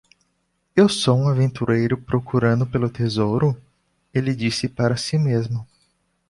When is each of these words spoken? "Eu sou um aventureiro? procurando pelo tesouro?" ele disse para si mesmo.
"Eu 0.75 0.89
sou 0.89 1.15
um 1.15 1.27
aventureiro? 1.29 1.95
procurando 1.95 2.65
pelo 2.65 2.89
tesouro?" 2.89 3.55
ele 4.11 4.33
disse 4.35 4.67
para 4.67 4.97
si 4.97 5.15
mesmo. 5.15 5.67